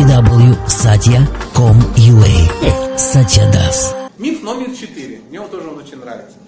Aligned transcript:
www.satya.com.ua 0.00 2.32
Satya 2.96 3.44
Das. 3.52 3.92
Миф 4.16 4.40
номер 4.42 4.74
четыре. 4.74 5.20
Мне 5.28 5.38
вот 5.40 5.50
тоже 5.50 5.68
он 5.68 5.76
очень 5.76 5.98
нравится. 5.98 6.38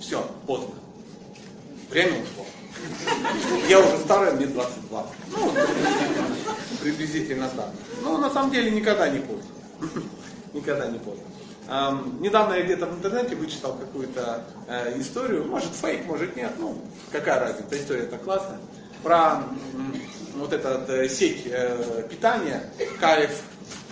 Все, 0.00 0.22
поздно. 0.46 0.74
Время 1.90 2.22
ушло. 2.22 2.44
Я 3.70 3.80
уже 3.80 3.96
старый, 4.00 4.34
мне 4.34 4.48
22. 4.48 5.06
Ну, 5.30 5.52
приблизительно 6.82 7.48
так. 7.56 7.70
Но 8.02 8.18
на 8.18 8.28
самом 8.28 8.50
деле 8.50 8.70
никогда 8.70 9.08
не 9.08 9.20
поздно. 9.20 9.48
Никогда 10.52 10.86
не 10.88 10.98
поздно. 10.98 11.24
Эм, 11.68 12.20
недавно 12.20 12.52
я 12.52 12.64
где-то 12.64 12.84
в 12.84 12.98
интернете 12.98 13.34
вычитал 13.34 13.78
какую-то 13.78 14.44
э, 14.68 15.00
историю, 15.00 15.46
может 15.46 15.74
фейк, 15.74 16.04
может 16.04 16.36
нет, 16.36 16.52
ну 16.58 16.76
какая 17.10 17.40
разница, 17.40 17.80
история-то 17.80 18.18
классная, 18.18 18.58
про 19.04 19.44
вот 20.34 20.52
этот 20.52 20.88
э, 20.90 21.08
сеть 21.08 21.42
э, 21.46 22.04
питания, 22.10 22.64
кайф, 22.98 23.42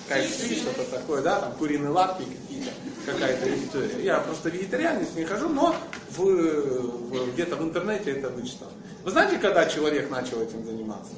кайф 0.08 0.28
что-то 0.30 0.84
такое, 0.90 1.22
да, 1.22 1.38
там 1.38 1.52
куриные 1.52 1.90
лапки 1.90 2.24
какие-то, 2.24 2.70
какая-то 3.06 3.54
история. 3.54 4.02
Я 4.02 4.18
просто 4.18 4.48
вегетарианец, 4.48 5.14
не 5.14 5.24
хожу, 5.24 5.48
но 5.48 5.76
в, 6.10 6.18
в, 6.18 7.32
где-то 7.34 7.56
в 7.56 7.62
интернете 7.62 8.12
это 8.12 8.30
вычитал. 8.30 8.68
Вы 9.04 9.10
знаете, 9.10 9.38
когда 9.38 9.66
человек 9.66 10.10
начал 10.10 10.40
этим 10.40 10.64
заниматься? 10.64 11.12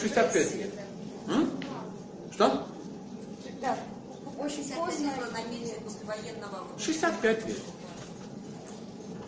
65 0.00 0.54
лет. 0.54 0.70
М? 1.28 1.50
Что? 2.32 2.66
Да. 3.60 3.76
Очень 4.38 4.70
поздно 4.74 5.12
на 5.32 5.42
месте 5.50 5.76
послевоенного 5.84 6.66
65 6.78 7.46
лет. 7.46 7.56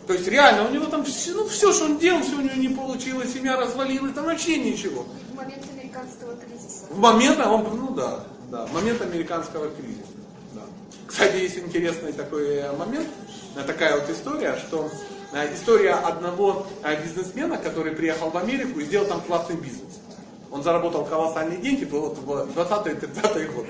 То 0.09 0.15
есть 0.15 0.27
реально 0.27 0.67
у 0.67 0.71
него 0.71 0.87
там 0.87 1.05
все, 1.05 1.33
ну, 1.33 1.47
все, 1.47 1.71
что 1.71 1.85
он 1.85 1.99
делал, 1.99 2.23
все 2.23 2.35
у 2.35 2.41
него 2.41 2.55
не 2.55 2.69
получилось, 2.69 3.31
семья 3.31 3.55
развалилась, 3.57 4.11
там 4.13 4.25
вообще 4.25 4.57
ничего. 4.57 5.05
в 5.31 5.35
момент 5.35 5.63
американского 5.71 6.35
кризиса. 6.35 6.87
В 6.89 6.97
момент, 6.97 7.39
а 7.39 7.51
он, 7.51 7.77
ну 7.77 7.91
да, 7.91 8.23
да, 8.49 8.65
в 8.65 8.73
момент 8.73 9.03
американского 9.03 9.69
кризиса. 9.69 10.09
Да. 10.55 10.61
Кстати, 11.05 11.35
есть 11.35 11.59
интересный 11.59 12.11
такой 12.11 12.55
э, 12.55 12.75
момент, 12.75 13.07
э, 13.55 13.61
такая 13.61 13.99
вот 13.99 14.09
история, 14.09 14.57
что 14.57 14.89
э, 15.31 15.53
история 15.53 15.93
одного 15.93 16.65
бизнесмена, 17.05 17.57
который 17.57 17.91
приехал 17.91 18.31
в 18.31 18.37
Америку 18.37 18.79
и 18.79 18.85
сделал 18.85 19.05
там 19.05 19.21
классный 19.21 19.57
бизнес. 19.57 19.99
Он 20.49 20.63
заработал 20.63 21.05
колоссальные 21.05 21.59
деньги 21.59 21.85
в 21.85 21.93
20-30-е 21.93 23.47
годы. 23.49 23.69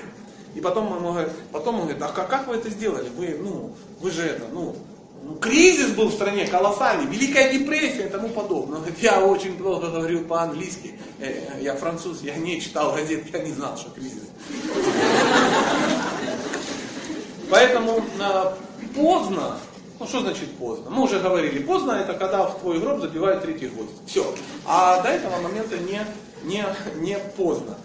И 0.54 0.62
потом 0.62 0.90
он 0.90 1.02
говорит, 1.02 1.32
потом 1.52 1.74
он 1.74 1.82
говорит, 1.82 2.02
а 2.02 2.08
как, 2.08 2.30
как 2.30 2.48
вы 2.48 2.56
это 2.56 2.70
сделали? 2.70 3.10
Вы, 3.10 3.36
ну, 3.38 3.74
вы 4.00 4.10
же 4.10 4.22
это, 4.22 4.46
ну, 4.50 4.74
ну, 5.22 5.34
кризис 5.36 5.90
был 5.92 6.08
в 6.08 6.12
стране 6.12 6.46
колоссальный, 6.46 7.06
Великая 7.06 7.52
депрессия 7.52 8.06
и 8.06 8.10
тому 8.10 8.28
подобное. 8.28 8.80
Я 9.00 9.24
очень 9.24 9.56
плохо 9.56 9.88
говорил 9.88 10.24
по-английски, 10.24 10.94
Э, 11.20 11.60
я 11.60 11.74
француз, 11.74 12.22
я 12.22 12.36
не 12.36 12.60
читал 12.60 12.94
газет, 12.94 13.24
я 13.30 13.40
не 13.40 13.52
знал, 13.52 13.76
что 13.76 13.90
кризис. 13.90 14.22
Поэтому 17.50 18.02
э, 18.18 18.54
поздно, 18.94 19.58
ну 19.98 20.06
что 20.06 20.20
значит 20.20 20.56
поздно? 20.56 20.88
Мы 20.90 21.02
уже 21.02 21.20
говорили, 21.20 21.62
поздно 21.62 21.92
это 21.92 22.14
когда 22.14 22.44
в 22.44 22.58
твой 22.60 22.78
гроб 22.78 23.00
забивают 23.00 23.42
третий 23.42 23.66
гвоздь. 23.66 23.90
Все. 24.06 24.34
А 24.64 25.02
до 25.02 25.10
этого 25.10 25.38
момента 25.40 25.76
не, 25.76 26.00
не, 26.44 26.64
не 26.96 27.18
поздно. 27.36 27.76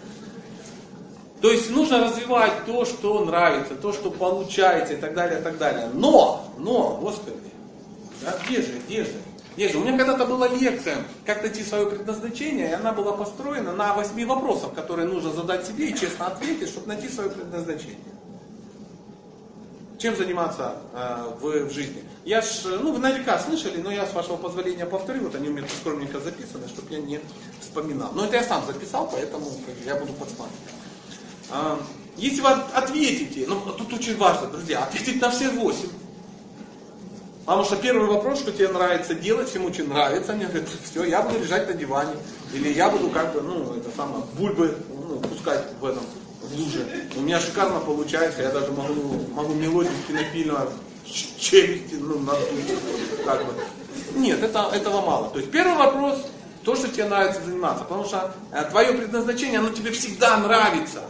То 1.40 1.50
есть 1.50 1.70
нужно 1.70 2.02
развивать 2.04 2.64
то, 2.64 2.84
что 2.84 3.24
нравится, 3.24 3.74
то, 3.74 3.92
что 3.92 4.10
получается 4.10 4.94
и 4.94 4.96
так 4.96 5.14
далее, 5.14 5.40
и 5.40 5.42
так 5.42 5.58
далее. 5.58 5.90
Но, 5.92 6.50
но, 6.56 6.98
Господи, 7.00 7.36
да, 8.22 8.34
где 8.46 8.62
же, 8.62 8.72
где 8.86 9.04
же? 9.04 9.12
Где 9.54 9.68
же? 9.68 9.78
У 9.78 9.82
меня 9.82 9.96
когда-то 9.96 10.26
была 10.26 10.48
лекция, 10.48 10.96
как 11.24 11.42
найти 11.42 11.62
свое 11.62 11.86
предназначение, 11.86 12.70
и 12.70 12.72
она 12.72 12.92
была 12.92 13.12
построена 13.12 13.72
на 13.72 13.94
восьми 13.94 14.24
вопросах, 14.24 14.74
которые 14.74 15.08
нужно 15.08 15.32
задать 15.32 15.66
себе 15.66 15.90
и 15.90 15.94
честно 15.94 16.26
ответить, 16.26 16.68
чтобы 16.68 16.88
найти 16.88 17.08
свое 17.08 17.30
предназначение. 17.30 17.98
Чем 19.98 20.14
заниматься 20.14 20.76
э, 20.92 21.24
в, 21.40 21.68
в 21.68 21.70
жизни? 21.70 22.04
Я 22.24 22.42
ж, 22.42 22.64
ну 22.82 22.92
вы 22.92 22.98
наверняка 22.98 23.38
слышали, 23.38 23.80
но 23.80 23.90
я 23.90 24.04
с 24.04 24.12
вашего 24.12 24.36
позволения 24.36 24.84
повторю, 24.84 25.22
вот 25.22 25.34
они 25.34 25.48
у 25.48 25.52
меня 25.52 25.66
скромненько 25.80 26.20
записаны, 26.20 26.68
чтобы 26.68 26.92
я 26.92 27.00
не 27.00 27.20
вспоминал. 27.60 28.10
Но 28.14 28.26
это 28.26 28.36
я 28.36 28.42
сам 28.42 28.64
записал, 28.66 29.08
поэтому 29.10 29.46
я 29.86 29.96
буду 29.96 30.12
подсматривать. 30.12 30.60
Если 32.16 32.40
вы 32.40 32.48
ответите, 32.48 33.44
ну 33.46 33.60
тут 33.76 33.92
очень 33.92 34.16
важно, 34.16 34.48
друзья, 34.48 34.84
ответить 34.84 35.20
на 35.20 35.30
все 35.30 35.50
восемь. 35.50 35.90
Потому 37.44 37.64
что 37.64 37.76
первый 37.76 38.08
вопрос, 38.08 38.40
что 38.40 38.50
тебе 38.50 38.68
нравится 38.68 39.14
делать, 39.14 39.48
всем 39.48 39.66
очень 39.66 39.88
нравится, 39.88 40.32
мне 40.32 40.46
говорят, 40.46 40.68
все, 40.82 41.04
я 41.04 41.22
буду 41.22 41.38
лежать 41.38 41.68
на 41.68 41.74
диване. 41.74 42.14
Или 42.52 42.72
я 42.72 42.90
буду 42.90 43.08
как 43.10 43.32
бы, 43.34 43.40
ну, 43.40 43.74
это 43.76 43.88
самое, 43.96 44.24
бульбы 44.36 44.76
ну, 44.88 45.20
пускать 45.20 45.64
в 45.80 45.84
этом, 45.84 46.02
в 46.42 46.58
луже. 46.58 46.84
У 47.16 47.20
меня 47.20 47.38
шикарно 47.38 47.78
получается, 47.78 48.42
я 48.42 48.50
даже 48.50 48.72
могу, 48.72 49.26
могу 49.32 49.54
мелодию 49.54 49.92
кинофильма 50.08 50.66
челюсти, 51.04 51.94
ну, 52.00 52.18
надуть, 52.18 52.48
как 53.24 53.44
бы. 53.44 53.52
Нет, 54.16 54.42
это, 54.42 54.70
этого 54.72 55.02
мало. 55.02 55.30
То 55.30 55.38
есть 55.38 55.50
первый 55.52 55.76
вопрос, 55.76 56.26
то, 56.64 56.74
что 56.74 56.88
тебе 56.88 57.04
нравится 57.04 57.42
заниматься. 57.44 57.84
Потому 57.84 58.04
что 58.04 58.34
э, 58.50 58.64
твое 58.70 58.92
предназначение, 58.92 59.60
оно 59.60 59.70
тебе 59.70 59.92
всегда 59.92 60.36
нравится. 60.38 61.02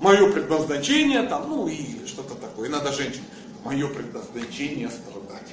Мое 0.00 0.32
предназначение, 0.32 1.22
там, 1.24 1.48
ну 1.48 1.66
и 1.66 2.06
что-то 2.06 2.34
такое. 2.34 2.68
И 2.68 2.72
надо 2.72 2.92
женщин. 2.92 3.22
Мое 3.64 3.88
предназначение 3.88 4.88
страдать. 4.88 5.48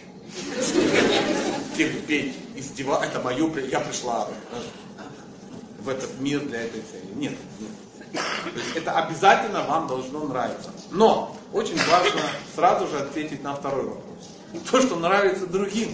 Терпеть, 1.75 2.35
издеваться. 2.56 3.07
Это 3.07 3.22
мое, 3.22 3.51
я 3.67 3.79
пришла 3.79 4.28
э, 4.29 5.01
в 5.81 5.89
этот 5.89 6.19
мир 6.19 6.41
для 6.41 6.61
этой 6.61 6.81
цели. 6.81 7.11
Нет, 7.16 7.33
нет. 7.59 7.72
Это 8.75 8.91
обязательно 9.00 9.63
вам 9.63 9.88
должно 9.88 10.25
нравиться. 10.25 10.69
Но 10.91 11.35
очень 11.51 11.77
важно 11.89 12.22
сразу 12.56 12.88
же 12.88 12.97
ответить 13.00 13.44
на 13.44 13.56
второй 13.56 13.85
вопрос. 13.85 14.29
То, 14.72 14.81
что 14.81 14.95
нравится 14.95 15.47
другим. 15.47 15.94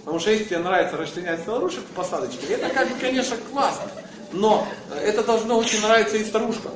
Потому 0.00 0.18
что 0.18 0.30
если 0.30 0.44
тебе 0.44 0.58
нравится 0.58 0.96
расчленять 0.96 1.40
старушек 1.42 1.84
в 1.84 1.94
посадочке, 1.94 2.46
это 2.48 2.68
как 2.70 2.88
бы, 2.88 2.98
конечно, 2.98 3.36
классно. 3.52 3.88
Но 4.32 4.66
это 5.00 5.22
должно 5.22 5.58
очень 5.58 5.80
нравиться 5.80 6.16
и 6.16 6.24
старушкам. 6.24 6.72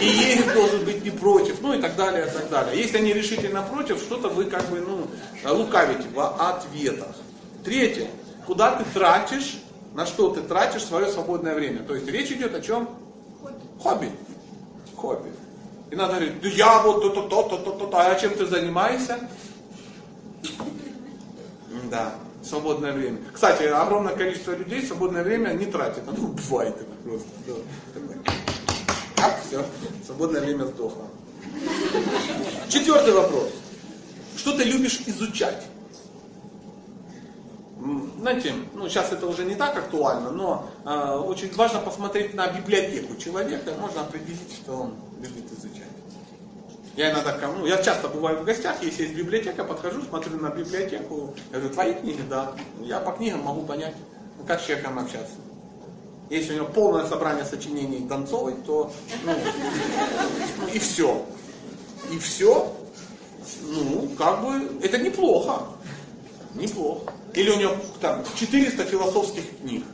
И 0.00 0.06
ей 0.06 0.42
должен 0.54 0.84
быть 0.84 1.04
не 1.04 1.10
против, 1.10 1.60
ну 1.60 1.74
и 1.74 1.80
так 1.80 1.96
далее, 1.96 2.26
и 2.26 2.30
так 2.30 2.48
далее. 2.50 2.80
Если 2.80 2.98
они 2.98 3.12
решительно 3.12 3.62
против, 3.62 3.98
что-то 3.98 4.28
вы 4.28 4.44
как 4.44 4.64
бы, 4.68 4.80
ну, 4.80 5.06
лукавите 5.50 6.08
в 6.14 6.20
ответах. 6.20 7.16
Третье. 7.64 8.08
Куда 8.46 8.76
ты 8.76 8.84
тратишь, 8.92 9.58
на 9.94 10.06
что 10.06 10.30
ты 10.30 10.40
тратишь 10.42 10.84
свое 10.84 11.08
свободное 11.08 11.54
время. 11.54 11.82
То 11.82 11.94
есть 11.94 12.06
речь 12.08 12.30
идет 12.30 12.54
о 12.54 12.60
чем? 12.60 12.88
Хобби. 13.80 14.10
Хобби. 14.96 15.30
И 15.90 15.96
надо 15.96 16.14
говорить, 16.14 16.40
да 16.40 16.48
я 16.48 16.82
вот 16.82 17.02
то-то, 17.02 17.28
то-то, 17.28 17.56
то-то, 17.58 17.86
то 17.86 17.98
а 17.98 18.14
чем 18.14 18.34
ты 18.34 18.46
занимаешься? 18.46 19.18
Да, 21.90 22.14
свободное 22.42 22.92
время. 22.92 23.18
Кстати, 23.32 23.62
огромное 23.64 24.14
количество 24.14 24.52
людей 24.52 24.86
свободное 24.86 25.22
время 25.22 25.50
не 25.50 25.66
тратит. 25.66 26.02
Ну, 26.06 26.28
бывает 26.28 26.76
это 26.76 26.94
просто. 27.04 27.28
Да. 27.46 28.32
Все, 29.46 29.64
свободное 30.06 30.40
время 30.40 30.64
сдохло. 30.66 31.04
Четвертый 32.68 33.12
вопрос. 33.14 33.50
Что 34.36 34.56
ты 34.56 34.64
любишь 34.64 35.00
изучать? 35.06 35.64
Знаете, 38.20 38.52
ну 38.74 38.88
сейчас 38.88 39.12
это 39.12 39.26
уже 39.26 39.44
не 39.44 39.54
так 39.54 39.76
актуально, 39.76 40.30
но 40.30 40.68
э, 40.84 41.18
очень 41.24 41.52
важно 41.54 41.78
посмотреть 41.80 42.34
на 42.34 42.48
библиотеку 42.48 43.16
человека, 43.16 43.72
можно 43.80 44.00
определить, 44.02 44.52
что 44.52 44.72
он 44.74 44.94
любит 45.22 45.46
изучать. 45.52 45.86
Я 46.96 47.12
иногда, 47.12 47.32
ко- 47.32 47.46
ну, 47.46 47.64
я 47.66 47.80
часто 47.80 48.08
бываю 48.08 48.40
в 48.40 48.44
гостях, 48.44 48.82
если 48.82 49.04
есть 49.04 49.14
библиотека, 49.14 49.62
подхожу, 49.62 50.02
смотрю 50.02 50.36
на 50.38 50.50
библиотеку, 50.50 51.32
говорю, 51.52 51.70
твои 51.70 51.94
книги, 51.94 52.22
да. 52.28 52.52
Я 52.80 52.98
по 52.98 53.12
книгам 53.12 53.42
могу 53.44 53.62
понять, 53.62 53.94
как 54.48 54.60
с 54.60 54.64
человеком 54.66 54.98
общаться. 54.98 55.34
Если 56.30 56.52
у 56.52 56.56
него 56.56 56.66
полное 56.66 57.06
собрание 57.06 57.44
сочинений 57.44 58.00
Донцовой, 58.00 58.54
то 58.66 58.92
ну, 59.24 59.34
и 60.72 60.78
все. 60.78 61.24
И 62.12 62.18
все. 62.18 62.74
Ну, 63.62 64.08
как 64.18 64.44
бы, 64.44 64.78
это 64.82 64.98
неплохо. 64.98 65.62
Неплохо. 66.54 67.12
Или 67.34 67.50
у 67.50 67.56
него 67.58 67.76
там 68.00 68.24
400 68.38 68.84
философских 68.84 69.58
книг. 69.60 69.84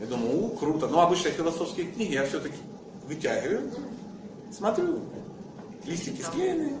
Я 0.00 0.06
думаю, 0.06 0.44
у, 0.44 0.48
круто. 0.50 0.88
Но 0.88 1.00
обычно 1.00 1.30
философские 1.30 1.86
книги 1.86 2.14
я 2.14 2.26
все-таки 2.26 2.56
вытягиваю, 3.06 3.70
смотрю, 4.56 5.00
листики 5.84 6.20
склеены, 6.20 6.78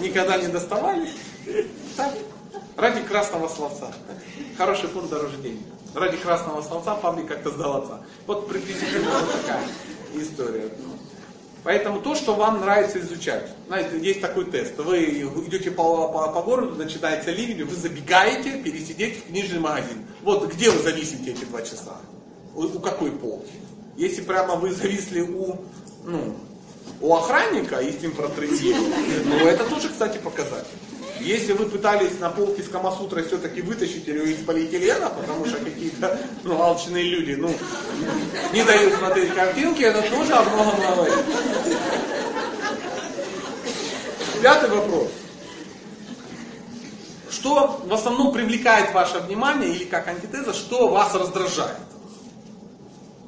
никогда 0.00 0.38
не 0.38 0.48
доставали. 0.48 1.08
Так, 1.96 2.14
ради 2.76 3.02
красного 3.02 3.48
словца. 3.48 3.92
Хороший 4.56 4.88
пункт 4.88 5.10
дороже 5.10 5.36
денег. 5.38 5.60
Ради 5.94 6.16
красного 6.18 6.62
словца 6.62 6.94
паблик 6.94 7.26
как-то 7.26 7.50
сдал. 7.50 8.00
Вот 8.26 8.48
приблизительно 8.48 9.10
вот 9.10 9.32
такая 9.32 9.66
история. 10.14 10.70
Поэтому 11.62 12.00
то, 12.00 12.14
что 12.14 12.34
вам 12.34 12.60
нравится 12.60 13.00
изучать. 13.00 13.50
Знаете, 13.66 13.98
есть 13.98 14.20
такой 14.20 14.46
тест. 14.46 14.78
Вы 14.78 15.04
идете 15.46 15.70
по, 15.70 16.08
по, 16.08 16.32
по 16.32 16.42
городу, 16.42 16.76
начинается 16.76 17.30
ливень, 17.30 17.64
вы 17.64 17.76
забегаете 17.76 18.62
пересидеть 18.62 19.18
в 19.18 19.26
книжный 19.26 19.58
магазин. 19.58 20.06
Вот 20.22 20.50
где 20.50 20.70
вы 20.70 20.82
зависите 20.82 21.32
эти 21.32 21.44
два 21.44 21.60
часа? 21.62 21.96
У, 22.54 22.62
у 22.62 22.80
какой 22.80 23.10
полки? 23.10 23.52
Если 23.96 24.22
прямо 24.22 24.54
вы 24.54 24.72
зависли 24.72 25.20
у, 25.20 25.58
ну, 26.04 26.34
у 27.00 27.14
охранника 27.14 27.80
и 27.80 27.92
с 27.92 28.00
ним 28.00 28.12
протрындели, 28.12 28.76
ну 29.26 29.46
это 29.46 29.64
тоже, 29.64 29.90
кстати, 29.90 30.16
показатель. 30.18 30.66
Если 31.20 31.52
вы 31.52 31.66
пытались 31.66 32.18
на 32.18 32.30
полке 32.30 32.62
с 32.62 32.68
Камасутрой 32.68 33.24
все-таки 33.24 33.60
вытащить 33.60 34.06
ее 34.06 34.32
из 34.32 34.42
полиэтилена, 34.44 35.10
потому 35.10 35.44
что 35.44 35.58
какие-то 35.58 36.18
ну, 36.44 36.60
алчные 36.60 37.04
люди 37.04 37.32
ну, 37.32 37.54
не 38.52 38.62
дают 38.64 38.94
смотреть 38.94 39.34
картинки, 39.34 39.82
это 39.82 40.02
тоже 40.10 40.32
о 40.32 40.42
многом 40.42 40.80
говорит. 40.80 41.24
Пятый 44.42 44.70
вопрос. 44.70 45.08
Что 47.30 47.82
в 47.84 47.92
основном 47.92 48.32
привлекает 48.32 48.94
ваше 48.94 49.18
внимание 49.18 49.70
или 49.70 49.84
как 49.84 50.08
антитеза, 50.08 50.54
что 50.54 50.88
вас 50.88 51.14
раздражает? 51.14 51.76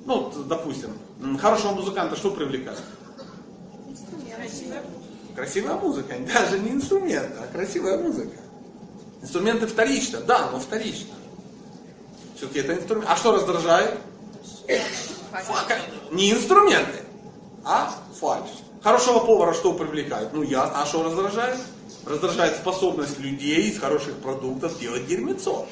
Ну, 0.06 0.32
допустим, 0.46 0.98
хорошего 1.38 1.72
музыканта 1.72 2.16
что 2.16 2.30
привлекает? 2.30 2.80
Красивая 4.34 4.82
музыка, 5.76 6.14
даже 6.34 6.58
не 6.58 6.70
инструмент, 6.70 7.32
а 7.40 7.46
красивая 7.52 7.98
музыка. 7.98 8.36
Инструменты 9.22 9.66
вторично, 9.66 10.20
да, 10.20 10.50
но 10.50 10.58
вторично. 10.60 11.14
Все-таки 12.36 12.58
это 12.60 12.74
инструмент. 12.74 13.06
А 13.08 13.16
что 13.16 13.32
раздражает? 13.32 13.98
Фа- 15.32 15.78
Не 16.10 16.32
инструменты, 16.32 17.00
а 17.64 17.94
фальш. 18.20 18.48
Хорошего 18.82 19.20
повара 19.20 19.54
что 19.54 19.72
привлекает? 19.74 20.32
Ну 20.32 20.42
ясно. 20.42 20.82
А 20.82 20.86
что 20.86 21.04
раздражает? 21.04 21.58
Раздражает 22.04 22.56
способность 22.56 23.18
людей 23.20 23.70
из 23.70 23.78
хороших 23.78 24.16
продуктов 24.16 24.78
делать 24.80 25.06
дерьмецо. 25.06 25.66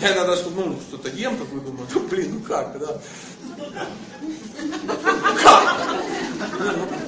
Я 0.00 0.14
иногда 0.14 0.36
что, 0.36 0.50
ну, 0.50 0.76
что-то 0.88 1.08
ем, 1.08 1.36
такой 1.36 1.60
думаю, 1.60 1.86
ну, 1.92 2.00
блин, 2.06 2.34
ну 2.34 2.40
как, 2.40 2.78
да? 2.78 3.00
Ну 3.58 3.64
как? 5.42 7.01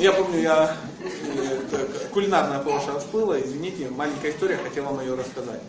Я 0.00 0.12
помню, 0.12 0.40
я 0.40 0.76
э, 1.02 2.08
кулинарная 2.12 2.60
Польша 2.60 2.98
всплыла, 2.98 3.38
извините, 3.38 3.88
маленькая 3.90 4.30
история, 4.30 4.56
хотел 4.56 4.84
вам 4.84 5.00
ее 5.00 5.14
рассказать. 5.14 5.60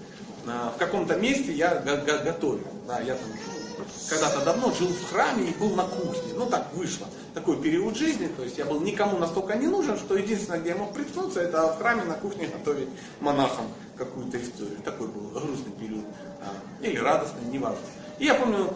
А, 0.48 0.72
В 0.76 0.80
каком-то 0.80 1.16
месте 1.18 1.52
я 1.52 1.76
го- 1.76 1.98
го- 1.98 2.24
готовил, 2.24 2.68
да, 2.88 3.00
я 3.02 3.16
там 3.16 3.26
ну, 3.78 3.84
когда-то 4.10 4.40
давно 4.46 4.72
жил 4.74 4.88
в 4.88 5.12
храме 5.12 5.50
и 5.50 5.54
был 5.56 5.72
на 5.76 5.84
кухне, 5.84 6.34
ну 6.36 6.46
так 6.46 6.68
вышло, 6.74 7.08
такой 7.34 7.58
период 7.58 7.96
жизни, 7.98 8.28
то 8.28 8.44
есть 8.44 8.58
я 8.58 8.66
был 8.66 8.80
никому 8.80 9.18
настолько 9.18 9.56
не 9.56 9.68
нужен, 9.68 9.98
что 9.98 10.16
единственное, 10.16 10.60
где 10.60 10.70
я 10.70 10.76
мог 10.78 10.94
приткнуться, 10.94 11.42
это 11.42 11.68
в 11.74 11.78
храме 11.78 12.04
на 12.06 12.14
кухне 12.16 12.48
готовить 12.48 12.88
монахам 13.20 13.66
какую-то 13.98 14.42
историю, 14.42 14.78
такой 14.86 15.08
был 15.08 15.30
грустный 15.30 15.74
период, 15.80 16.06
а, 16.42 16.84
или 16.86 16.98
радостный, 16.98 17.44
неважно. 17.52 17.80
И 18.18 18.26
я 18.26 18.36
помню, 18.36 18.74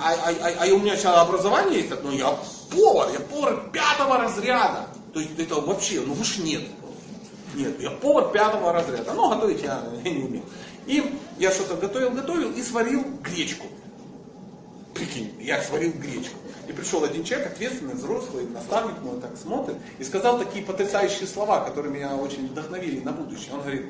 а, 0.00 0.12
а- 0.12 0.30
а- 0.48 0.64
а 0.64 0.74
у 0.74 0.78
меня 0.78 0.96
сейчас 0.96 1.16
образование 1.18 1.80
есть 1.80 1.92
одно, 1.92 2.10
я 2.12 2.34
повар, 2.72 3.10
я 3.12 3.20
повар 3.20 3.68
пятого 3.72 4.18
разряда. 4.18 4.86
То 5.14 5.20
есть 5.20 5.38
это 5.38 5.54
вообще, 5.54 6.00
ну 6.00 6.12
уж 6.12 6.38
нет. 6.38 6.62
Нет, 7.54 7.80
я 7.80 7.90
повар 7.90 8.32
пятого 8.32 8.72
разряда. 8.72 9.12
Но 9.14 9.30
готовить 9.30 9.62
я, 9.62 9.80
я 10.04 10.10
не 10.10 10.24
умел. 10.24 10.42
И 10.86 11.18
я 11.38 11.52
что-то 11.52 11.76
готовил, 11.76 12.10
готовил 12.10 12.50
и 12.52 12.60
сварил 12.60 13.04
гречку. 13.22 13.66
Прикинь, 14.92 15.32
я 15.40 15.62
сварил 15.62 15.92
гречку. 15.92 16.36
И 16.68 16.72
пришел 16.72 17.04
один 17.04 17.22
человек, 17.22 17.52
ответственный, 17.52 17.94
взрослый, 17.94 18.46
наставник 18.46 19.00
мой 19.02 19.20
так 19.20 19.36
смотрит, 19.36 19.76
и 19.98 20.04
сказал 20.04 20.38
такие 20.38 20.64
потрясающие 20.64 21.28
слова, 21.28 21.60
которые 21.60 21.92
меня 21.92 22.16
очень 22.16 22.48
вдохновили 22.48 23.00
на 23.00 23.12
будущее. 23.12 23.52
Он 23.52 23.60
говорит, 23.60 23.86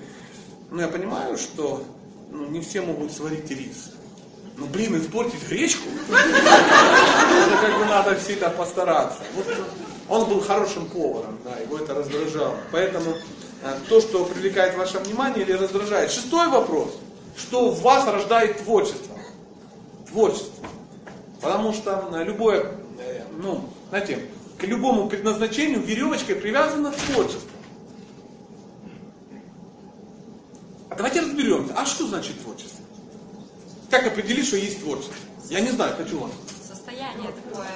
ну 0.70 0.80
я 0.80 0.88
понимаю, 0.88 1.38
что 1.38 1.84
ну, 2.30 2.46
не 2.48 2.60
все 2.60 2.82
могут 2.82 3.12
сварить 3.12 3.50
рис. 3.50 3.92
Ну 4.56 4.66
блин, 4.66 5.00
испортить 5.00 5.48
гречку? 5.48 5.88
Это 6.10 7.58
как 7.62 7.78
бы 7.78 7.84
надо 7.86 8.16
всегда 8.16 8.50
постараться. 8.50 9.18
Вот 9.34 9.46
он 10.08 10.28
был 10.28 10.40
хорошим 10.40 10.86
поваром, 10.86 11.38
да, 11.44 11.56
его 11.56 11.78
это 11.78 11.94
раздражало. 11.94 12.56
Поэтому 12.72 13.14
э, 13.62 13.78
то, 13.88 14.00
что 14.00 14.24
привлекает 14.24 14.76
ваше 14.76 14.98
внимание 14.98 15.44
или 15.44 15.52
раздражает. 15.52 16.10
Шестой 16.10 16.48
вопрос. 16.48 16.98
Что 17.36 17.70
в 17.70 17.80
вас 17.82 18.06
рождает 18.06 18.58
творчество? 18.58 19.16
Творчество. 20.08 20.66
Потому 21.40 21.72
что 21.72 22.10
э, 22.12 22.24
любое, 22.24 22.72
э, 22.98 23.22
ну, 23.38 23.68
знаете, 23.88 24.26
к 24.58 24.64
любому 24.64 25.08
предназначению 25.08 25.80
веревочкой 25.80 26.36
привязано 26.36 26.92
творчество. 26.92 27.50
А 30.90 30.96
давайте 30.96 31.20
разберемся, 31.22 31.74
а 31.76 31.84
что 31.86 32.06
значит 32.06 32.40
творчество? 32.40 32.84
Как 33.90 34.06
определить, 34.06 34.46
что 34.46 34.56
есть 34.56 34.80
творчество? 34.80 35.14
Я 35.50 35.60
не 35.60 35.70
знаю, 35.70 35.96
хочу 35.96 36.18
вам. 36.18 36.30
Состояние 36.66 37.30
такое, 37.32 37.66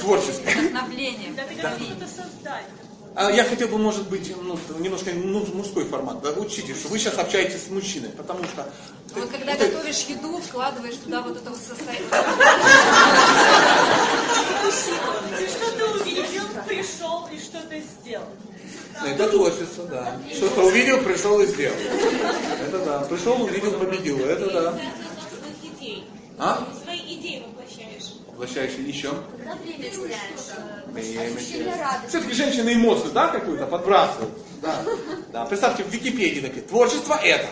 Творчество. 0.00 0.50
вдохновление. 0.50 1.32
Ты 1.34 2.06
создать. 2.06 2.66
А 3.16 3.30
я 3.30 3.44
хотел 3.44 3.68
бы, 3.68 3.78
может 3.78 4.08
быть, 4.08 4.34
ну, 4.42 4.58
немножко 4.80 5.12
ну, 5.14 5.46
мужской 5.54 5.84
формат. 5.84 6.20
Да, 6.20 6.32
учите, 6.32 6.74
что 6.74 6.88
вы 6.88 6.98
сейчас 6.98 7.16
общаетесь 7.16 7.66
с 7.66 7.70
мужчиной, 7.70 8.08
потому 8.08 8.42
что... 8.44 8.68
Вот 9.14 9.30
когда 9.30 9.52
это- 9.52 9.70
готовишь 9.70 10.04
еду, 10.08 10.38
вкладываешь 10.38 10.96
туда 10.96 11.20
вот 11.22 11.36
это 11.36 11.50
вот 11.50 11.58
состояние. 11.60 12.08
Ты 15.38 15.46
что-то 15.48 15.86
увидел, 15.92 16.42
пришел 16.66 17.28
и 17.32 17.38
что-то 17.38 17.80
сделал. 17.80 18.26
Это 19.04 19.28
творчество, 19.28 19.84
да. 19.84 20.18
Что-то 20.34 20.62
увидел, 20.62 20.98
пришел 21.02 21.40
и 21.40 21.46
сделал. 21.46 21.76
Это 22.66 22.84
да. 22.84 22.98
Пришел, 23.02 23.40
увидел, 23.40 23.78
победил. 23.78 24.18
Это 24.24 24.50
да. 24.50 24.80
А? 26.36 26.66
Еще? 28.38 29.10
Когда 29.10 29.54
время. 29.56 31.38
Все-таки 32.08 32.32
женщины 32.32 32.74
эмоцию, 32.74 33.12
да, 33.12 33.28
какую-то 33.28 33.66
подбрасывают? 33.66 34.32
Да. 34.62 34.82
да. 35.32 35.44
Представьте, 35.46 35.84
в 35.84 35.88
Википедии 35.88 36.40
такие, 36.40 36.62
творчество 36.62 37.14
это. 37.22 37.48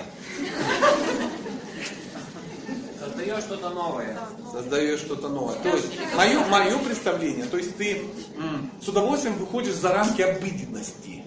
Создаешь 2.99 3.44
что-то 3.44 3.70
новое. 3.70 4.19
Создаешь 4.52 5.00
что-то 5.00 5.29
новое. 5.29 5.56
То 5.56 5.69
есть, 5.76 5.88
мое, 6.17 6.44
мое 6.46 6.79
представление, 6.79 7.44
то 7.46 7.56
есть 7.56 7.76
ты 7.76 8.02
м, 8.37 8.70
с 8.82 8.88
удовольствием 8.88 9.37
выходишь 9.37 9.75
за 9.75 9.93
рамки 9.93 10.23
обыденности. 10.23 11.25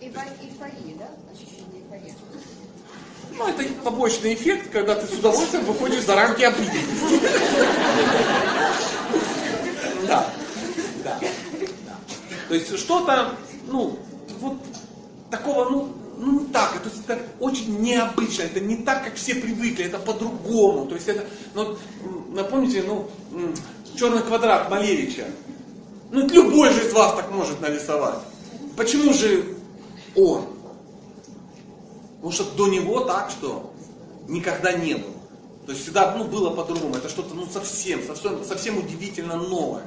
Эйфория, 0.00 0.96
да? 0.98 1.08
Ну, 3.36 3.48
это 3.48 3.64
побочный 3.82 4.34
эффект, 4.34 4.70
когда 4.72 4.94
ты 4.94 5.06
с 5.06 5.18
удовольствием 5.18 5.64
выходишь 5.64 6.04
за 6.04 6.14
рамки 6.14 6.42
обыденности. 6.42 7.20
Да. 10.06 10.26
Да. 11.04 11.18
да. 11.20 11.28
То 12.48 12.54
есть 12.54 12.78
что-то, 12.78 13.36
ну, 13.66 13.98
вот 14.40 14.58
такого, 15.30 15.68
ну, 15.70 15.88
ну 16.18 16.40
не 16.40 16.46
так, 16.46 16.76
это, 16.76 16.90
это 17.06 17.22
очень 17.40 17.80
необычно, 17.80 18.42
это 18.42 18.60
не 18.60 18.76
так, 18.76 19.04
как 19.04 19.14
все 19.14 19.34
привыкли, 19.34 19.86
это 19.86 19.98
по-другому. 19.98 20.86
То 20.86 20.94
есть 20.94 21.08
это, 21.08 21.24
ну, 21.54 21.76
напомните, 22.32 22.84
ну, 22.86 23.08
черный 23.96 24.22
квадрат 24.22 24.70
Малевича. 24.70 25.24
Ну, 26.10 26.28
любой 26.28 26.70
же 26.70 26.86
из 26.86 26.92
вас 26.92 27.14
так 27.14 27.30
может 27.30 27.60
нарисовать. 27.60 28.18
Почему 28.76 29.12
же 29.12 29.56
он? 30.14 30.46
Потому 32.16 32.32
что 32.32 32.44
до 32.56 32.68
него 32.68 33.00
так 33.00 33.30
что 33.30 33.72
никогда 34.28 34.72
не 34.72 34.94
было. 34.94 35.12
То 35.66 35.72
есть 35.72 35.84
всегда 35.84 36.14
ну, 36.16 36.24
было 36.24 36.50
по-другому. 36.50 36.96
Это 36.96 37.08
что-то 37.08 37.34
ну, 37.34 37.46
совсем, 37.46 38.04
совсем, 38.04 38.44
совсем 38.44 38.78
удивительно 38.78 39.36
новое. 39.36 39.86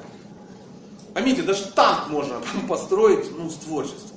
Поймите, 1.12 1.42
даже 1.42 1.66
танк 1.66 2.08
можно 2.08 2.40
построить 2.68 3.30
ну, 3.36 3.50
с 3.50 3.54
творчеством. 3.54 4.16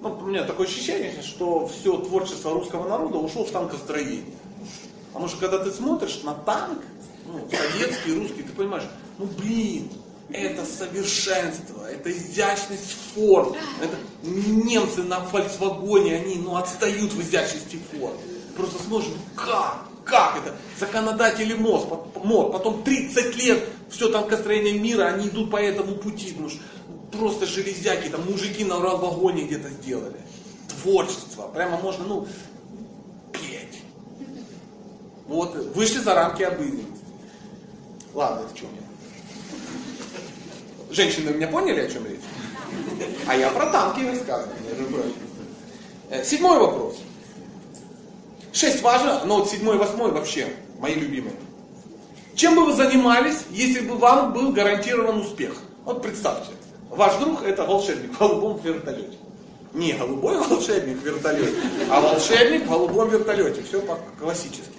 Ну, 0.00 0.18
у 0.20 0.26
меня 0.26 0.44
такое 0.44 0.66
ощущение, 0.66 1.22
что 1.22 1.68
все 1.68 1.96
творчество 1.98 2.52
русского 2.52 2.88
народа 2.88 3.18
ушло 3.18 3.44
в 3.44 3.50
танкостроение. 3.50 4.34
Потому 5.12 5.28
что 5.28 5.38
когда 5.38 5.58
ты 5.58 5.70
смотришь 5.70 6.22
на 6.22 6.34
танк, 6.34 6.80
ну, 7.26 7.48
советский, 7.50 8.14
русский, 8.14 8.42
ты 8.42 8.52
понимаешь, 8.52 8.84
ну 9.18 9.26
блин, 9.26 9.88
это 10.30 10.64
совершенство, 10.64 11.84
это 11.84 12.10
изящность 12.10 12.96
форм. 13.14 13.54
Это 13.80 13.96
немцы 14.22 15.02
на 15.02 15.20
Фольксвагоне, 15.20 16.16
они 16.16 16.36
ну, 16.36 16.56
отстают 16.56 17.12
в 17.12 17.20
изящности 17.20 17.78
форм. 17.92 18.16
Просто 18.56 18.78
ну 18.88 19.02
как? 19.34 19.84
Как 20.04 20.36
это? 20.36 20.54
Законодатели 20.78 21.54
МОЗ, 21.54 21.86
МОД, 22.24 22.52
потом 22.52 22.82
30 22.82 23.36
лет 23.36 23.68
все 23.88 24.10
танкостроение 24.10 24.78
мира, 24.78 25.04
они 25.04 25.28
идут 25.28 25.50
по 25.50 25.56
этому 25.56 25.94
пути. 25.96 26.34
Ну, 26.38 26.48
ж, 26.48 26.54
просто 27.12 27.46
железяки, 27.46 28.08
там 28.08 28.24
мужики 28.28 28.64
на 28.64 28.78
Урал-вагоне 28.78 29.44
где-то 29.44 29.68
сделали. 29.68 30.16
Творчество. 30.82 31.48
Прямо 31.54 31.76
можно, 31.78 32.04
ну, 32.04 32.26
петь. 33.32 33.82
Вот, 35.28 35.54
вышли 35.74 35.98
за 35.98 36.14
рамки 36.14 36.42
обыденности. 36.42 37.04
Ладно, 38.14 38.48
в 38.48 38.54
чем 38.58 38.68
я? 38.74 38.82
Женщины 40.94 41.30
меня 41.30 41.48
поняли, 41.48 41.80
о 41.80 41.88
чем 41.88 42.04
речь? 42.06 42.20
А 43.26 43.36
я 43.36 43.50
про 43.50 43.66
танки 43.70 44.00
рассказываю, 44.04 44.56
между 44.68 44.84
прочим. 44.92 45.14
Э, 46.10 46.24
Седьмой 46.24 46.58
вопрос. 46.58 46.98
Шесть 48.52 48.82
важно, 48.82 49.22
но 49.24 49.38
вот 49.38 49.50
седьмой 49.50 49.76
и 49.76 49.78
восьмой 49.78 50.10
вообще 50.10 50.48
мои 50.78 50.94
любимые. 50.94 51.34
Чем 52.34 52.54
бы 52.54 52.66
вы 52.66 52.74
занимались, 52.74 53.44
если 53.50 53.80
бы 53.80 53.96
вам 53.96 54.32
был 54.32 54.52
гарантирован 54.52 55.20
успех? 55.20 55.54
Вот 55.84 56.02
представьте, 56.02 56.52
ваш 56.90 57.16
друг 57.18 57.42
это 57.42 57.64
волшебник 57.64 58.14
в 58.14 58.18
голубом 58.18 58.60
вертолете. 58.62 59.16
Не 59.72 59.92
голубой 59.94 60.36
волшебник 60.38 60.98
в 60.98 61.04
вертолете, 61.04 61.56
а 61.90 62.00
волшебник 62.00 62.66
в 62.66 62.68
голубом 62.68 63.08
вертолете. 63.08 63.62
Все 63.62 63.80
по-классически. 63.80 64.76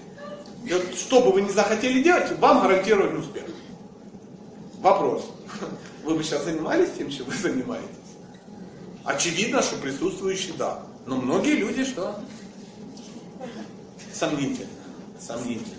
Вот, 0.70 0.96
что 0.96 1.22
бы 1.22 1.32
вы 1.32 1.42
ни 1.42 1.50
захотели 1.50 2.01
делать, 2.03 2.38
вам 2.39 2.62
гарантирован 2.62 3.18
успех. 3.18 3.44
Вопрос. 4.80 5.32
Вы 6.03 6.15
бы 6.15 6.24
сейчас 6.24 6.44
занимались 6.44 6.89
тем, 6.98 7.10
чем 7.10 7.25
вы 7.25 7.34
занимаетесь? 7.36 7.89
Очевидно, 9.03 9.62
что 9.62 9.77
присутствующий 9.77 10.53
да. 10.58 10.82
Но 11.06 11.18
многие 11.18 11.56
люди 11.56 11.84
что? 11.84 12.15
Сомнительно. 14.13 14.70
Сомнительно. 15.20 15.75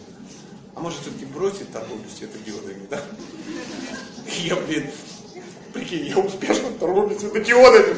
А 0.74 0.80
может 0.80 1.00
все-таки 1.00 1.24
бросить 1.26 1.70
торговлю 1.72 2.04
светодиодами, 2.08 2.86
да? 2.90 3.00
Я, 4.42 4.56
блин, 4.56 4.90
прикинь, 5.72 6.06
я 6.06 6.18
успешно 6.18 6.68
в 6.68 6.78
торговле 6.78 7.18
светодиодами. 7.18 7.96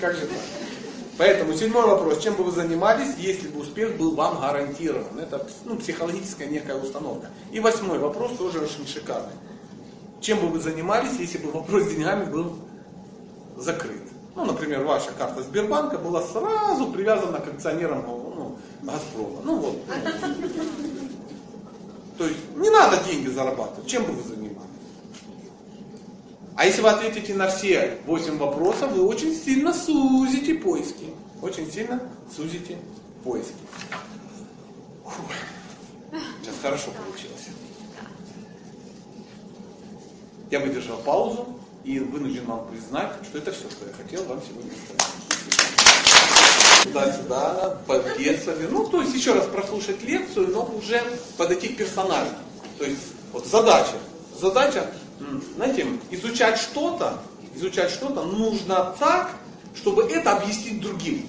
Как 0.00 0.14
же 0.14 0.26
так? 0.26 0.38
Поэтому 1.16 1.54
седьмой 1.54 1.86
вопрос. 1.86 2.18
Чем 2.22 2.34
бы 2.34 2.44
вы 2.44 2.50
занимались, 2.50 3.14
если 3.18 3.48
бы 3.48 3.60
успех 3.60 3.96
был 3.96 4.14
вам 4.14 4.40
гарантирован? 4.40 5.18
Это 5.18 5.46
ну, 5.64 5.76
психологическая 5.76 6.48
некая 6.48 6.76
установка. 6.76 7.28
И 7.50 7.60
восьмой 7.60 7.98
вопрос 7.98 8.36
тоже 8.36 8.60
очень 8.60 8.86
шикарный. 8.86 9.34
Чем 10.20 10.40
бы 10.40 10.48
вы 10.48 10.60
занимались, 10.60 11.18
если 11.18 11.38
бы 11.38 11.50
вопрос 11.50 11.84
с 11.84 11.88
деньгами 11.88 12.30
был 12.30 12.58
закрыт? 13.56 14.02
Ну, 14.34 14.44
например, 14.44 14.84
ваша 14.84 15.12
карта 15.12 15.42
Сбербанка 15.42 15.98
была 15.98 16.22
сразу 16.22 16.90
привязана 16.90 17.38
к 17.38 17.48
акционерам 17.48 18.02
Газпрома. 18.82 19.40
Ну 19.44 19.56
вот. 19.56 19.84
То 22.18 22.26
есть 22.26 22.38
не 22.56 22.70
надо 22.70 23.02
деньги 23.04 23.28
зарабатывать. 23.28 23.88
Чем 23.88 24.04
бы 24.04 24.12
вы 24.12 24.22
занимались? 24.22 24.58
А 26.56 26.66
если 26.66 26.82
вы 26.82 26.90
ответите 26.90 27.34
на 27.34 27.48
все 27.48 27.98
8 28.06 28.38
вопросов, 28.38 28.92
вы 28.92 29.06
очень 29.06 29.34
сильно 29.34 29.72
сузите 29.72 30.54
поиски. 30.54 31.06
Очень 31.40 31.70
сильно 31.72 32.00
сузите 32.34 32.78
поиски. 33.24 33.54
Фу. 35.04 35.22
Сейчас 36.42 36.54
хорошо 36.60 36.90
получилось. 36.90 37.48
Я 40.50 40.60
выдержал 40.60 40.98
паузу 40.98 41.46
и 41.84 41.98
вынужден 41.98 42.44
вам 42.44 42.68
признать, 42.68 43.14
что 43.24 43.38
это 43.38 43.52
все, 43.52 43.70
что 43.70 43.86
я 43.86 43.92
хотел 43.94 44.24
вам 44.24 44.40
сегодня 44.42 44.70
сказать. 44.84 45.21
Туда-сюда, 46.82 47.78
под 47.86 48.16
пьесами. 48.16 48.66
Ну, 48.70 48.86
то 48.88 49.00
есть 49.02 49.14
еще 49.14 49.32
раз 49.32 49.46
прослушать 49.46 50.02
лекцию, 50.02 50.48
но 50.48 50.64
уже 50.76 51.00
подойти 51.36 51.68
к 51.68 51.76
персонально. 51.76 52.36
То 52.78 52.84
есть 52.84 53.12
вот 53.32 53.46
задача. 53.46 53.94
Задача, 54.40 54.90
знаете, 55.56 55.86
изучать 56.10 56.58
что-то, 56.58 57.22
изучать 57.54 57.90
что-то 57.90 58.24
нужно 58.24 58.94
так, 58.98 59.30
чтобы 59.74 60.02
это 60.04 60.32
объяснить 60.32 60.80
другим. 60.80 61.28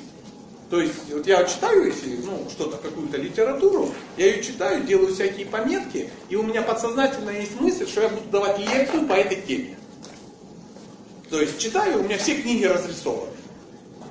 То 0.69 0.81
есть, 0.81 0.95
вот 1.11 1.27
я 1.27 1.43
читаю, 1.43 1.85
если, 1.85 2.15
ну, 2.25 2.47
что-то, 2.49 2.77
какую-то 2.77 3.17
литературу, 3.17 3.93
я 4.17 4.25
ее 4.25 4.41
читаю, 4.41 4.83
делаю 4.83 5.13
всякие 5.13 5.45
пометки, 5.45 6.09
и 6.29 6.35
у 6.35 6.41
меня 6.41 6.63
подсознательно 6.63 7.29
есть 7.29 7.61
мысль, 7.61 7.87
что 7.87 8.01
я 8.01 8.09
буду 8.09 8.27
давать 8.31 8.57
лекцию 8.57 9.07
по 9.07 9.13
этой 9.13 9.39
теме. 9.39 9.77
То 11.29 11.39
есть, 11.39 11.59
читаю, 11.59 11.99
у 11.99 12.03
меня 12.03 12.17
все 12.17 12.41
книги 12.41 12.63
разрисованы. 12.65 13.29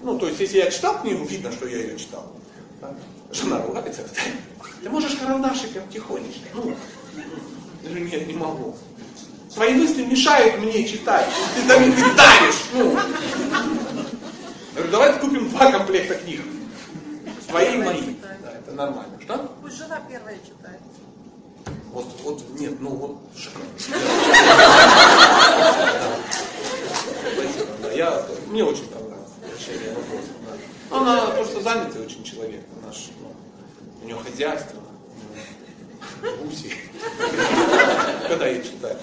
Ну, 0.03 0.19
то 0.19 0.27
есть, 0.27 0.41
если 0.41 0.59
я 0.59 0.71
читал 0.71 1.01
книгу, 1.01 1.25
видно, 1.25 1.51
что 1.53 1.67
я 1.67 1.79
ее 1.79 1.97
читал. 1.97 2.31
Так? 2.81 2.95
Жена 3.31 3.63
ругается, 3.63 4.03
ты 4.83 4.91
можешь 4.91 5.15
карандашиком 5.15 5.89
тихонечко. 5.89 6.49
Ну, 6.55 6.75
даже 7.83 8.01
нет, 8.01 8.27
не 8.27 8.35
могу. 8.35 8.75
Твои 9.55 9.75
мысли 9.75 10.05
мешают 10.05 10.59
мне 10.59 10.87
читать. 10.89 11.27
Ты 11.55 11.63
там 11.69 11.85
их 11.85 11.95
давишь. 12.17 12.65
Ну. 12.73 12.93
Я 12.93 13.03
говорю, 14.75 14.91
давайте 14.91 15.21
купим 15.21 15.49
два 15.51 15.71
комплекта 15.71 16.17
книг. 16.17 16.41
Свои 17.49 17.75
и 17.75 17.79
мои. 17.79 18.17
Да, 18.43 18.53
это 18.53 18.73
нормально. 18.73 19.21
Что? 19.21 19.53
Пусть 19.63 19.77
жена 19.77 20.01
первая 20.09 20.37
читает. 20.39 20.81
Вот, 21.93 22.07
вот, 22.25 22.43
нет, 22.59 22.81
ну 22.81 22.91
вот, 22.91 23.19
шикарно. 23.37 23.69
Да, 27.83 27.93
я, 27.93 28.23
мне 28.47 28.65
очень 28.65 28.87
понравилось. 28.87 29.12
Да. 30.93 30.99
Она 30.99 31.27
просто 31.31 31.61
занятый 31.63 32.05
очень 32.05 32.23
человек, 32.23 32.61
наш, 32.85 33.09
ну, 33.21 33.35
у 34.03 34.09
него 34.09 34.21
хозяйство, 34.21 34.79
гуси. 36.43 36.75
Когда 38.29 38.47
ей 38.47 38.63
читать? 38.63 38.99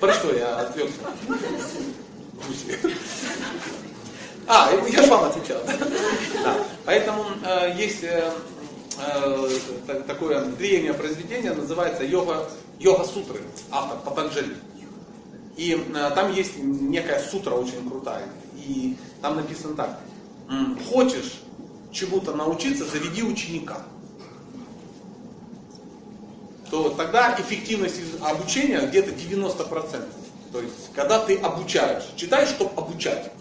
Про 0.00 0.12
что 0.12 0.34
я 0.34 0.58
отвлекся? 0.58 1.00
Гуси. 2.46 2.78
А, 4.46 4.70
я 4.88 5.02
же 5.02 5.10
вам 5.10 5.24
отвечал. 5.24 5.60
Да. 6.42 6.56
Поэтому 6.84 7.24
э, 7.44 7.74
есть 7.76 8.02
э, 8.02 8.32
э, 8.98 9.48
такое 10.06 10.44
древнее 10.44 10.94
произведение, 10.94 11.52
называется 11.52 12.04
Йога, 12.04 12.48
Йога 12.78 13.04
Сутры, 13.04 13.40
автор 13.70 13.98
Патанджали. 13.98 14.56
И 15.56 15.74
э, 15.74 16.10
там 16.14 16.32
есть 16.32 16.56
некая 16.56 17.18
сутра 17.20 17.50
очень 17.50 17.88
крутая. 17.88 18.26
И 18.68 18.96
там 19.22 19.36
написано 19.36 19.74
так. 19.74 19.98
Хочешь 20.90 21.40
чему-то 21.90 22.34
научиться, 22.34 22.84
заведи 22.84 23.22
ученика. 23.22 23.78
То 26.70 26.90
тогда 26.90 27.34
эффективность 27.40 28.00
обучения 28.20 28.80
где-то 28.80 29.10
90%. 29.12 30.04
То 30.52 30.60
есть, 30.60 30.92
когда 30.94 31.18
ты 31.24 31.36
обучаешь, 31.36 32.04
читаешь, 32.16 32.50
чтобы 32.50 32.70
обучать. 32.76 33.32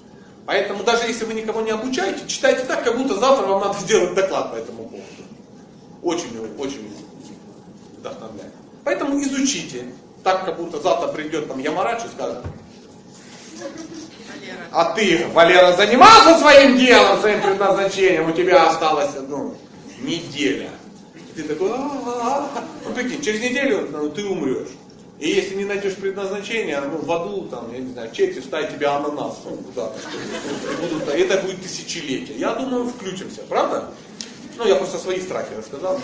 Поэтому 0.45 0.83
даже 0.83 1.07
если 1.07 1.25
вы 1.25 1.33
никого 1.33 1.59
не 1.61 1.71
обучаете, 1.71 2.25
читайте 2.27 2.63
так, 2.65 2.85
как 2.85 2.97
будто 2.97 3.19
завтра 3.19 3.47
вам 3.47 3.61
надо 3.61 3.77
сделать 3.79 4.15
доклад 4.15 4.51
по 4.51 4.55
этому 4.55 4.83
поводу. 4.83 5.05
Очень, 6.03 6.39
очень 6.57 6.89
вдохновляет. 7.97 8.53
Поэтому 8.85 9.21
изучите. 9.21 9.93
Так, 10.23 10.45
как 10.45 10.57
будто 10.57 10.79
завтра 10.81 11.09
придет 11.09 11.47
там 11.47 11.59
Ямарач 11.59 12.05
и 12.05 12.07
скажет, 12.07 12.43
а 14.71 14.93
ты, 14.93 15.25
Валера, 15.33 15.73
занимался 15.73 16.39
своим 16.39 16.77
делом, 16.77 17.19
своим 17.19 17.41
предназначением, 17.41 18.29
у 18.29 18.33
тебя 18.33 18.69
осталась 18.69 19.11
ну, 19.27 19.55
неделя. 19.99 20.69
И 21.15 21.41
ты 21.41 21.43
такой, 21.43 21.71
а 21.73 22.47
ну 22.85 22.93
прикинь, 22.93 23.21
через 23.21 23.41
неделю 23.41 23.87
ну, 23.91 24.09
ты 24.09 24.25
умрешь. 24.25 24.69
И 25.19 25.29
если 25.29 25.55
не 25.55 25.65
найдешь 25.65 25.95
предназначение, 25.95 26.79
ну, 26.79 26.99
в 26.99 27.11
аду, 27.11 27.47
там, 27.49 27.73
я 27.73 27.79
не 27.79 27.91
знаю, 27.91 28.11
черти 28.11 28.39
вставить 28.39 28.75
тебе 28.75 28.85
ананас 28.85 29.39
ну, 29.45 29.57
куда-то. 29.57 29.97
Будут, 30.79 31.07
это 31.07 31.41
будет 31.41 31.63
тысячелетие. 31.63 32.37
Я 32.37 32.53
думаю, 32.53 32.87
включимся, 32.87 33.41
правда? 33.49 33.89
Ну, 34.57 34.67
я 34.67 34.75
просто 34.75 34.99
свои 34.99 35.19
страхи 35.19 35.53
рассказал. 35.57 35.99